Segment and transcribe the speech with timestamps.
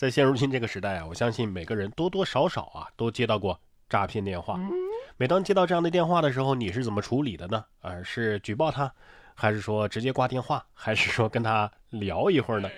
[0.00, 4.58] 在现如今这个时代啊，我相信每个人多多少少啊都接到过诈骗电话。
[5.18, 7.62] 每当接到这样的电话的时候，你是怎么处理的呢？
[7.82, 8.90] 啊，是举报他，
[9.34, 12.70] 还是说直接挂电话，还是说跟他聊一会儿呢？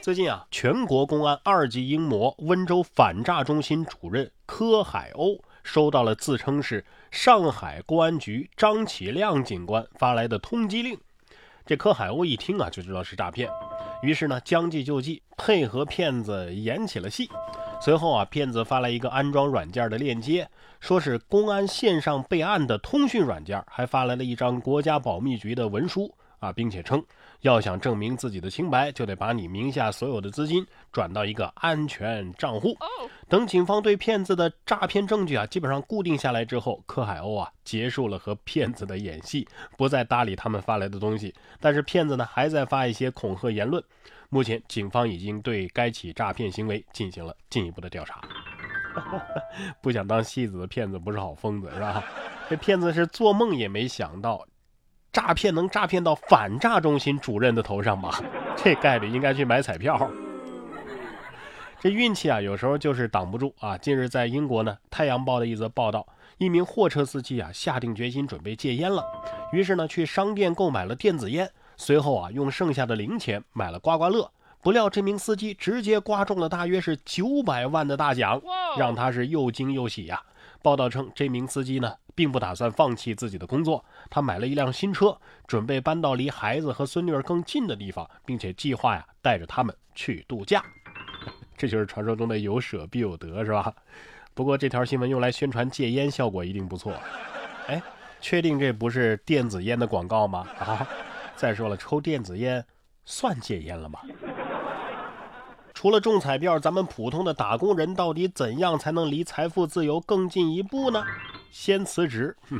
[0.00, 10.98] 最近啊，全国公安二级英模温州反诈中心主任柯海鸥收到了自称是上海公安局张启亮警官发来的通缉令。
[11.66, 13.50] 这柯海鸥一听啊，就知道是诈骗，
[14.04, 17.26] 于是呢，将计就计，配合骗子演起了戏。
[17.80, 20.46] 随后啊，骗子发来一个安装软件的链接，
[20.78, 27.02] 说是公安线上备案的通讯软件，还发来了一张国家保密局的文书啊，并且称。
[27.44, 32.74] 要想证明自己的清白，就得把你名下所有的资金转到一个安全账户。
[33.28, 41.34] 等警方对骗子的诈骗证据啊基本上固定下来之后，柯海鸥啊结束了和骗子的演戏，不再搭理他们发来的东西。
[41.60, 43.82] 但是骗子呢还在发一些恐吓言论。
[44.30, 48.22] 目前警方已经对该起诈骗行为进行了进一步的调查。
[49.82, 52.02] 不想当戏子的骗子不是好疯子是吧？
[52.48, 54.46] 这骗子是做梦也没想到。
[55.14, 58.10] 诈骗能诈骗到反诈中心主任的头上吗？
[58.56, 60.10] 这概率应该去买彩票。
[61.80, 63.78] 这运气啊，有时候就是挡不住啊。
[63.78, 66.04] 近日在英国呢，《太阳报》的一则报道，
[66.38, 69.04] 一名货车司机啊，下定决心准备戒烟了，
[69.52, 74.28] 于是呢，去商店购买了电子烟，随后啊，用剩下的零钱买了刮刮乐，
[74.62, 78.42] 不料这名司机直接刮中了大约是九百万的大奖，
[78.76, 80.20] 让他是又惊又喜呀。
[80.64, 85.14] 报道称，这名司机呢，并不打算放弃自己的工作，他买了一辆新车，
[85.46, 90.64] 准备搬到离孩子和孙女儿更近的地方，并且计划呀，带着他们去度假。
[91.54, 93.74] 这就是传说中的有舍必有得，是吧？
[94.32, 96.94] 不过这条新闻用来宣传戒烟，效果一定不错。
[97.66, 97.82] 哎，
[98.22, 100.48] 确定这不是电子烟的广告吗？
[100.58, 100.88] 啊，
[101.36, 102.64] 再说了，抽电子烟
[103.04, 104.00] 算戒烟了吗？
[105.84, 111.04] 除了中彩票，咱们普通的打工人到底怎样才能离财富自由更进一步呢？
[111.50, 112.58] 先辞职，哼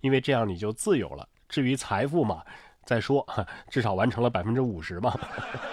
[0.00, 1.24] 因为这样你就自由了。
[1.48, 2.42] 至于财富嘛，
[2.84, 3.24] 再说，
[3.70, 5.16] 至少完成了百分之五十嘛。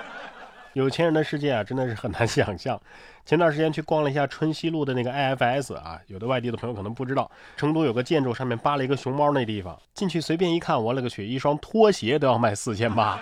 [0.73, 2.79] 有钱人的世界啊，真的是很难想象。
[3.25, 13.19] 前段时间去逛了一下春熙路的那个 IFS 啊，有的外地的朋友可能不知道，成都有个建筑上面扒了一个熊猫那地方，进去随便一看，我勒个去，一双拖鞋都要卖四千八。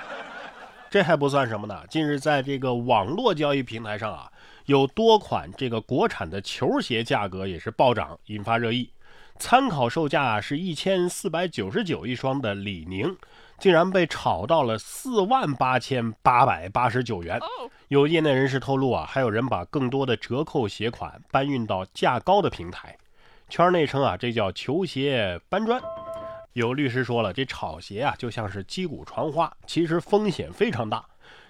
[0.90, 1.84] 这还不算什么呢。
[1.88, 4.32] 近日，在这个网络交易平台上啊，
[4.66, 8.90] 有多款这个国产的球鞋价格也是暴涨，引发热议。
[9.38, 13.16] 参考售价是一千四百九十九一双的李宁，
[13.60, 17.40] 竟然被炒到了四万八千八百八十九元。
[17.88, 22.98] 有业内人士透露啊，还有人把更多的折扣鞋款搬运到价高的平台。
[23.48, 25.82] 圈内称啊，这叫球鞋搬砖。
[26.54, 31.06] 有律师说了，这炒鞋啊就像是击鼓传花，其实风险非常大。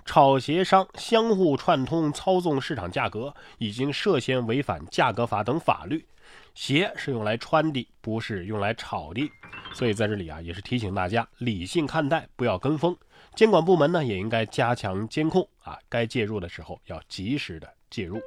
[0.05, 6.05] 炒鞋商相互串通操纵市场价格，已经涉嫌违反价格法等法律。
[6.53, 9.31] 鞋是用来穿的，不是用来炒的。
[9.73, 12.95] 所以在这里啊，也是提醒大家理性看待，不要跟风。
[13.35, 18.19] 监管部门呢也应该加强监控啊，该介入的时候要及时的介入。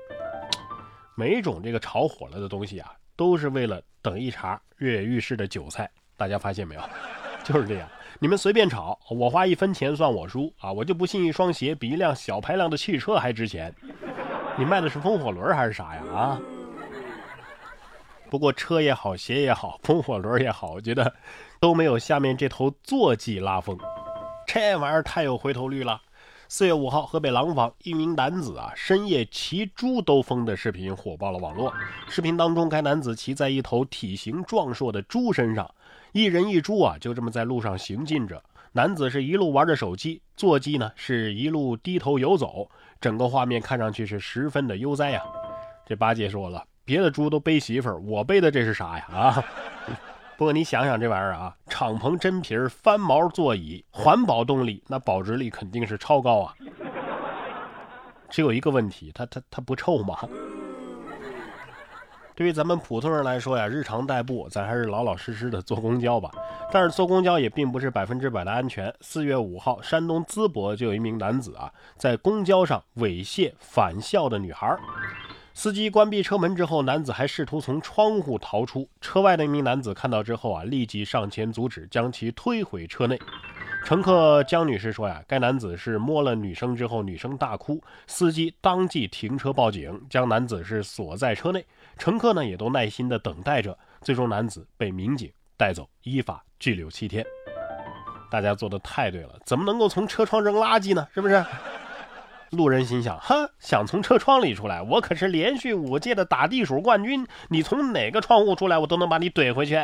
[1.16, 5.90] 每一种这个炒火了的东西啊，都是为了等一茬跃跃欲试的韭菜。
[6.16, 6.80] 大家发现没有，
[7.44, 7.88] 就是这样。
[8.18, 10.70] 你们随便炒，我花一分钱算我输啊！
[10.72, 13.74] 我就不信一双鞋比一辆小排量的汽车还值钱。
[14.56, 16.02] 你卖的是风火轮还是啥呀？
[16.14, 16.40] 啊！
[18.30, 21.12] 不过车也好，鞋也好，风火轮也好，我觉得
[21.58, 23.76] 都没有下面这头坐骑拉风。
[24.46, 26.00] 这玩意儿太有回头率了。
[26.54, 31.72] 四月五号，河北廊坊一名男子啊，深夜骑猪兜风的视频火爆了网络。
[32.10, 35.74] 视频当中，该男子骑在一头体型壮硕的猪身上，
[36.12, 38.44] 一人一猪啊，就这么在路上行进着。
[38.72, 42.70] 男子是一路玩着手机，坐骑呢是一路低头游走，
[43.00, 45.22] 整个画面看上去是十分的悠哉呀。
[45.86, 49.06] 这八戒说了，别的猪都背媳妇儿，我背的这是啥呀？
[49.10, 49.44] 啊！
[50.36, 56.54] 不过你想想这玩意儿啊，敞篷真皮翻毛座椅，环保动力，那保值率肯定是超高啊。
[58.28, 60.18] 只有一个问题，它它它不臭吗？
[62.34, 66.30] 对于咱们普通人来说呀，日常代步，咱还是老老实实的坐公交吧。
[66.70, 68.94] 但是坐公交也并不是百分之百的安全。
[69.00, 74.78] 四月五号，山东淄博就有一名男子啊，在公交上猥亵返校的女孩。
[75.54, 78.88] 司机关闭车门之后，男子还试图从窗户逃出。
[79.00, 83.18] 车外的一名男子看到之后啊，立即上前阻止，将其推回车内。
[83.84, 91.64] 乘客江女士说呀，该男子是摸了女生之后，女生大哭，司机当即停车报警，将男子是锁在车内。
[91.98, 97.24] 乘客呢也都耐心的等待着，最终男子被民警带走，依法拘留七天。
[98.30, 101.06] 大家做的太对了，怎么能够从车窗扔垃圾呢？
[101.12, 101.44] 是不是？
[102.52, 109.82] 路人心想：哼，想从车窗里出来，我可是连续五届的打地鼠冠军，你从哪个窗户出来，我都能把你怼回去。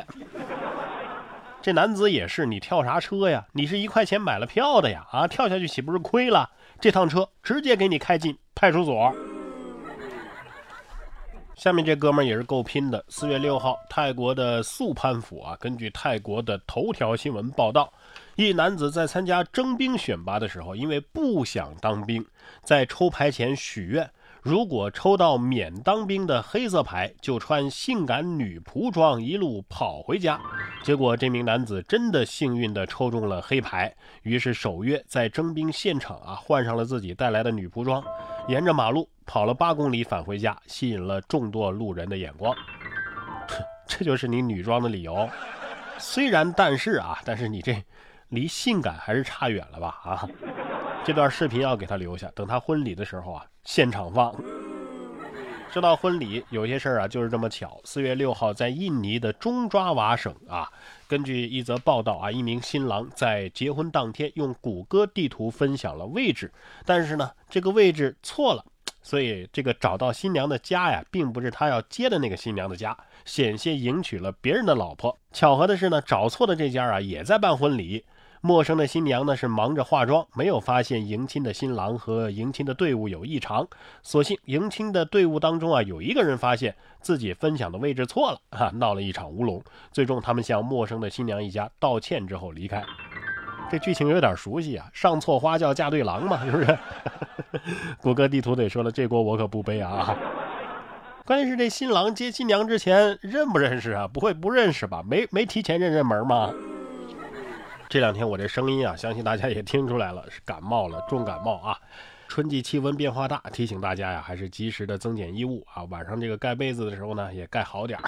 [1.62, 3.47] 这男子也是，你跳啥车呀？
[3.53, 5.06] 你是一块钱买了票的呀？
[5.11, 6.50] 啊，跳下去岂不是亏了？
[6.79, 9.14] 这趟车直接给你开进派出所。
[11.58, 13.05] 下面这哥们儿也是够拼的。
[13.08, 17.93] 四月六号，泰国的素攀府啊，根据泰国的头条新闻报道，
[18.37, 22.25] 一男子在参加征兵选拔的时候，因为不想当兵，
[22.62, 24.08] 在抽牌前许愿。
[24.40, 30.40] 如果抽到免当兵的黑色牌，就穿性感女仆装一路跑回家。
[30.84, 38.00] 结果这名男子真的幸运地抽中了黑牌，于是守约在征兵现场啊换上了自己带来的女仆装，
[38.46, 42.56] 沿着马路跑了八公里返回家，吸引了众多路人的眼光。
[43.86, 45.28] 这就是你女装的理由？
[45.98, 47.84] 虽然但是啊，但是你这
[48.30, 50.00] 离性感还是差远了吧？
[50.02, 50.28] 啊！
[51.04, 54.34] 这段视频要给他留下，等他婚礼的时候啊，现场放。
[55.70, 57.78] 说到婚礼，有些事儿啊，就是这么巧。
[57.84, 60.66] 四月六号，在印尼的中爪哇省啊，
[61.06, 66.50] 根据一则报道啊，一名新郎在结婚当天用谷歌地图分享了位置，
[66.86, 68.64] 但是呢，这个位置错了，
[69.03, 75.17] 所以这个找到新娘的家呀，并不是他要接的那个新娘的家，险些迎娶了别人的老婆。
[75.33, 78.05] 巧合的是呢，找错的这家啊，也在办婚礼。
[78.41, 83.67] 陌生的新娘呢是忙着化妆，没有发现迎亲的新郎和迎亲的队伍有异常。
[84.00, 89.61] 所幸迎亲的队伍当中啊，有一个人发现自己分享的位置错了啊，闹了一场乌龙。
[89.91, 92.85] 最终他们向陌生的新娘一家道歉之后离开。
[93.69, 96.79] 这剧情有点熟悉啊，上错花轿嫁对郎嘛，是不是？
[98.00, 100.17] 谷歌地图得说了，这锅我可不背啊。
[101.25, 104.09] 关键是这新郎接新娘之前认不认识啊？
[104.09, 105.03] 不会不认识吧？
[105.03, 106.53] 没没提前认认门吗？
[107.89, 111.77] 这两天我这声音啊，相信大家也听出来了，是感冒了，重感冒啊。
[112.29, 115.85] 春季气温变化大，提醒大家呀，还是及时的增减衣物啊。
[115.85, 118.05] 晚上这个盖被子的时候呢，也盖好点儿。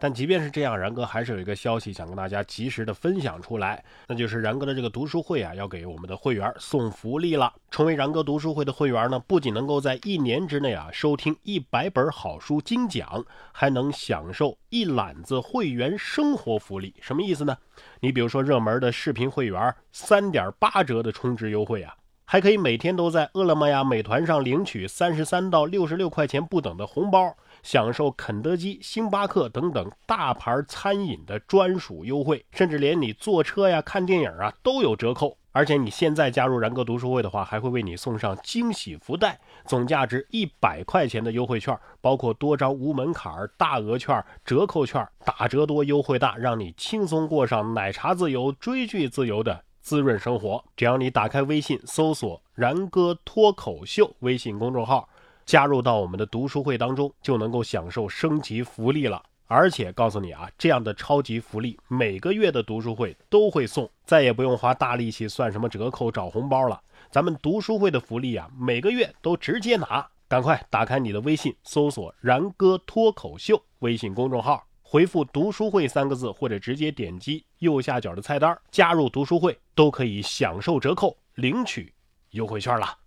[0.00, 7.52] 但即便是这样，然哥还是有一个消息想跟大家及时的分享出来，那就是然哥的这个读书会啊，要给我们的会员送福利了。
[7.70, 16.94] 成为然哥读书会的会员呢，不仅能够在一年之内啊收听一百本好书精讲，还能享受一揽子会员生活福利。
[17.00, 17.56] 什么意思呢？
[18.00, 21.94] 你比如说热门的视频会员，三点八折的充值优惠啊。
[22.26, 35.36] 还可以每天都在饿了么呀、美团上领取三十三到六十六块钱不等的红包，享受肯德基、星巴克等等大牌餐饮的专属优惠，甚至连你坐车呀、看电影啊都有折扣。
[35.50, 49.62] 而且你现在加入然哥读书会的话，还会为你送上惊喜福袋，总价值一百块钱的优惠券，包括多张无门槛大额券、折扣券，打折多、优惠大，让你轻松过上奶茶自由、追剧自由的。
[49.80, 55.06] 滋润生活，只要你打开微信搜索“然哥脱口秀”微信公众号，
[55.44, 59.22] 加入到我们的读书会当中，就能够享受升级福利了。
[59.46, 66.80] 而且告诉你啊，这样的超级福利，每个月的读书会都会送，再也不用花大力气算什么折扣找红包了。
[67.10, 70.06] 咱们读书会的福利啊，每个月都直接拿。
[70.26, 74.66] 赶快打开你的微信，搜索“然哥脱口秀”微信公众号。
[74.82, 81.92] 回复“读书会”三个字，或者直接点击右下角的菜单加入读书会，都可以享受折扣，领取
[82.30, 83.03] 优惠券了。